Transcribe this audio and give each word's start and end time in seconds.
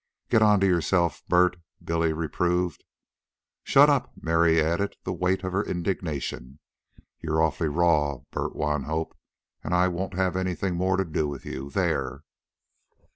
"Get 0.31 0.41
onto 0.41 0.65
yourself, 0.65 1.21
Bert," 1.27 1.57
Billy 1.83 2.11
reproved. 2.11 2.83
"Shut 3.63 3.87
up!" 3.87 4.11
Mary 4.19 4.59
added 4.59 4.95
the 5.03 5.13
weight 5.13 5.43
of 5.43 5.51
her 5.51 5.63
indignation. 5.63 6.57
"You're 7.19 7.39
awfully 7.43 7.69
raw, 7.69 8.21
Bert 8.31 8.55
Wanhope, 8.55 9.13
an' 9.63 9.73
I 9.73 9.89
won't 9.89 10.15
have 10.15 10.35
anything 10.35 10.73
more 10.73 10.97
to 10.97 11.05
do 11.05 11.27
with 11.27 11.45
you 11.45 11.69
there!" 11.69 12.23